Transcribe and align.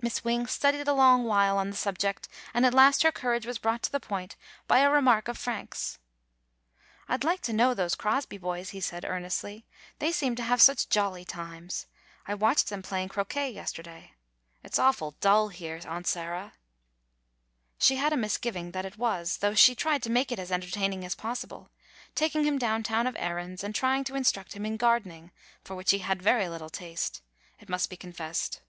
Miss 0.00 0.24
Wing 0.24 0.48
studied 0.48 0.88
a 0.88 0.92
long 0.92 1.22
while 1.22 1.56
on 1.56 1.70
the 1.70 1.76
sub 1.76 1.96
ject, 1.96 2.26
and 2.52 2.66
at 2.66 2.74
last 2.74 3.04
her 3.04 3.12
courage 3.12 3.46
was 3.46 3.60
brought 3.60 3.80
to 3.84 3.92
the 3.92 4.00
point 4.00 4.34
by 4.66 4.80
a 4.80 4.90
remark 4.90 5.28
of 5.28 5.38
Frank's. 5.38 5.98
'T 7.08 7.16
'd 7.18 7.22
like 7.22 7.42
to 7.42 7.52
know 7.52 7.72
those 7.72 7.94
Crosby 7.94 8.38
boys," 8.38 8.70
he 8.70 8.80
said 8.80 9.04
earnestly. 9.04 9.64
"They 10.00 10.10
seem 10.10 10.34
to 10.34 10.42
have 10.42 10.60
such 10.60 10.88
jolly 10.88 11.24
times. 11.24 11.86
I 12.26 12.34
watched 12.34 12.70
them 12.70 12.82
playing 12.82 13.10
croquet 13.10 13.50
yesterday. 13.52 14.14
It 14.64 14.74
's 14.74 14.80
awful 14.80 15.12
dull 15.20 15.50
here. 15.50 15.78
Aunt 15.86 16.08
Sarah." 16.08 16.54
She 17.78 17.94
had 17.94 18.12
a 18.12 18.16
misgiving 18.16 18.72
that 18.72 18.84
it 18.84 18.98
was, 18.98 19.36
though 19.36 19.54
she 19.54 19.76
tried 19.76 20.02
to 20.02 20.10
make 20.10 20.32
it 20.32 20.40
as 20.40 20.50
entertaining 20.50 21.04
as 21.04 21.14
possible, 21.14 21.70
taking 22.16 22.42
him 22.42 22.58
down 22.58 22.82
town 22.82 23.06
of 23.06 23.14
errands, 23.16 23.62
and 23.62 23.76
trying 23.76 24.02
to 24.02 24.16
instruct 24.16 24.54
him 24.54 24.66
in 24.66 24.76
gardening, 24.76 25.30
for 25.62 25.76
which 25.76 25.92
he 25.92 26.00
had 26.00 26.20
very 26.20 26.48
little 26.48 26.68
taste, 26.68 27.22
it 27.60 27.68
must 27.68 27.88
be 27.88 27.96
confessed. 27.96 28.60